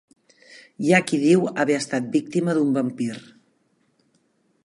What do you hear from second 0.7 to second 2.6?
Hi ha qui diu haver estat víctima